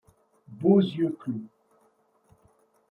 Beaux 0.47 0.79
yeux 0.79 1.11
clos 1.19 1.41